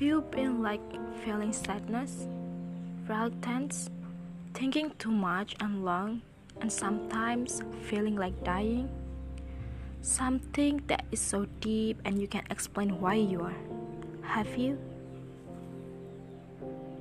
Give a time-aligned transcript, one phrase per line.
[0.00, 0.80] Have you been like
[1.22, 2.26] feeling sadness,
[3.06, 3.90] reluctance,
[4.54, 6.22] thinking too much and long,
[6.62, 8.88] and sometimes feeling like dying?
[10.00, 13.60] Something that is so deep and you can't explain why you are.
[14.22, 14.78] Have you?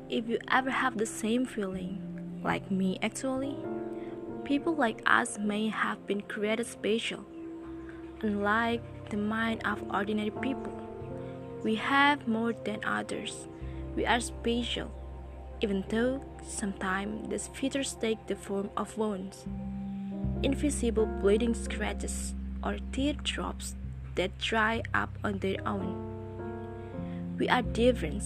[0.09, 2.03] If you ever have the same feeling,
[2.43, 3.55] like me actually,
[4.43, 7.25] people like us may have been created special,
[8.23, 10.88] unlike the mind of ordinary people.
[11.63, 13.47] We have more than others.
[13.95, 14.91] We are special,
[15.61, 19.45] even though sometimes these features take the form of wounds,
[20.41, 23.75] invisible bleeding scratches, or teardrops
[24.15, 25.95] that dry up on their own.
[27.37, 28.23] We are different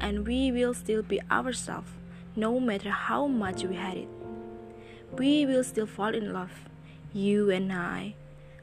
[0.00, 1.90] and we will still be ourselves
[2.36, 4.08] no matter how much we hate it.
[5.16, 6.52] We will still fall in love,
[7.12, 8.14] you and I.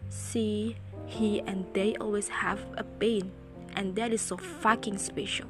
[0.10, 0.76] See,
[1.06, 3.32] he and they always have a pain,
[3.76, 5.48] and that is so fucking special.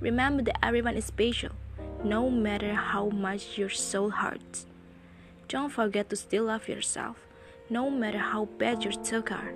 [0.00, 1.50] Remember that everyone is special,
[2.04, 4.66] no matter how much your soul hurts.
[5.48, 7.16] Don't forget to still love yourself,
[7.70, 9.52] no matter how bad your thoughts are,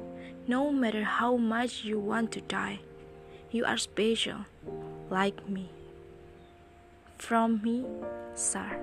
[0.46, 2.80] no matter how much you want to die.
[3.50, 4.46] You are special
[5.10, 5.68] like me.
[7.18, 7.84] From me,
[8.34, 8.82] sir.